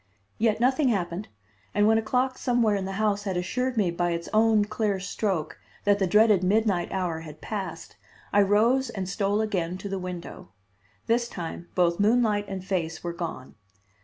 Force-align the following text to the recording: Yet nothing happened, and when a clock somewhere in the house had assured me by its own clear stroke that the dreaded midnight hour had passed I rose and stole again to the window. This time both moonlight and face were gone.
Yet 0.39 0.59
nothing 0.59 0.87
happened, 0.89 1.27
and 1.75 1.85
when 1.85 1.99
a 1.99 2.01
clock 2.01 2.39
somewhere 2.39 2.75
in 2.75 2.85
the 2.85 2.93
house 2.93 3.25
had 3.25 3.37
assured 3.37 3.77
me 3.77 3.91
by 3.91 4.09
its 4.13 4.27
own 4.33 4.65
clear 4.65 4.99
stroke 4.99 5.59
that 5.83 5.99
the 5.99 6.07
dreaded 6.07 6.43
midnight 6.43 6.91
hour 6.91 7.19
had 7.19 7.39
passed 7.39 7.97
I 8.33 8.41
rose 8.41 8.89
and 8.89 9.07
stole 9.07 9.41
again 9.41 9.77
to 9.77 9.87
the 9.89 9.99
window. 9.99 10.49
This 11.05 11.29
time 11.29 11.67
both 11.75 11.99
moonlight 11.99 12.45
and 12.47 12.65
face 12.65 13.03
were 13.03 13.13
gone. 13.13 13.53